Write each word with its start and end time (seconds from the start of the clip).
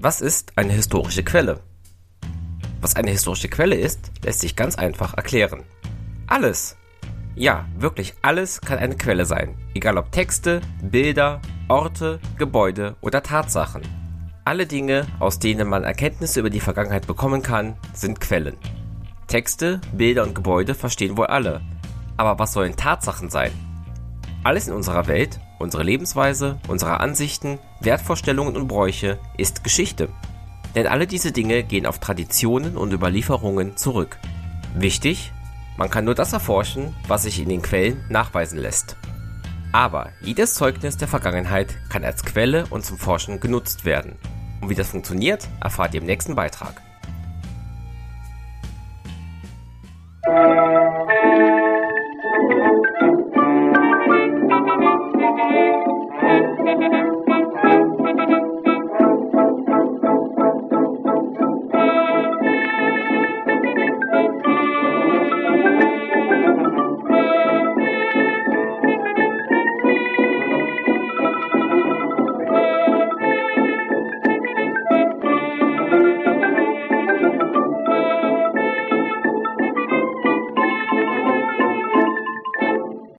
Was 0.00 0.20
ist 0.20 0.52
eine 0.54 0.74
historische 0.74 1.24
Quelle? 1.24 1.58
Was 2.80 2.94
eine 2.94 3.10
historische 3.10 3.48
Quelle 3.48 3.74
ist, 3.74 4.12
lässt 4.24 4.38
sich 4.38 4.54
ganz 4.54 4.76
einfach 4.76 5.14
erklären. 5.14 5.64
Alles. 6.28 6.76
Ja, 7.34 7.66
wirklich 7.76 8.14
alles 8.22 8.60
kann 8.60 8.78
eine 8.78 8.96
Quelle 8.96 9.24
sein, 9.24 9.56
egal 9.74 9.98
ob 9.98 10.12
Texte, 10.12 10.60
Bilder, 10.80 11.42
Orte, 11.66 12.20
Gebäude 12.36 12.94
oder 13.00 13.24
Tatsachen. 13.24 13.82
Alle 14.44 14.66
Dinge, 14.66 15.04
aus 15.18 15.40
denen 15.40 15.68
man 15.68 15.82
Erkenntnisse 15.82 16.38
über 16.38 16.50
die 16.50 16.60
Vergangenheit 16.60 17.08
bekommen 17.08 17.42
kann, 17.42 17.76
sind 17.92 18.20
Quellen. 18.20 18.56
Texte, 19.26 19.80
Bilder 19.92 20.22
und 20.22 20.36
Gebäude 20.36 20.76
verstehen 20.76 21.16
wohl 21.16 21.26
alle. 21.26 21.60
Aber 22.16 22.38
was 22.38 22.52
sollen 22.52 22.76
Tatsachen 22.76 23.30
sein? 23.30 23.50
Alles 24.44 24.68
in 24.68 24.74
unserer 24.74 25.08
Welt, 25.08 25.40
Unsere 25.58 25.82
Lebensweise, 25.82 26.58
unsere 26.68 27.00
Ansichten, 27.00 27.58
Wertvorstellungen 27.80 28.56
und 28.56 28.68
Bräuche 28.68 29.18
ist 29.36 29.64
Geschichte. 29.64 30.08
Denn 30.74 30.86
alle 30.86 31.06
diese 31.06 31.32
Dinge 31.32 31.64
gehen 31.64 31.86
auf 31.86 31.98
Traditionen 31.98 32.76
und 32.76 32.92
Überlieferungen 32.92 33.76
zurück. 33.76 34.18
Wichtig, 34.74 35.32
man 35.76 35.90
kann 35.90 36.04
nur 36.04 36.14
das 36.14 36.32
erforschen, 36.32 36.94
was 37.08 37.24
sich 37.24 37.40
in 37.40 37.48
den 37.48 37.62
Quellen 37.62 38.04
nachweisen 38.08 38.58
lässt. 38.58 38.96
Aber 39.72 40.10
jedes 40.20 40.54
Zeugnis 40.54 40.96
der 40.96 41.08
Vergangenheit 41.08 41.76
kann 41.88 42.04
als 42.04 42.24
Quelle 42.24 42.64
und 42.70 42.84
zum 42.84 42.96
Forschen 42.96 43.40
genutzt 43.40 43.84
werden. 43.84 44.16
Und 44.60 44.70
wie 44.70 44.74
das 44.74 44.90
funktioniert, 44.90 45.48
erfahrt 45.60 45.94
ihr 45.94 46.00
im 46.00 46.06
nächsten 46.06 46.34
Beitrag. 46.34 46.82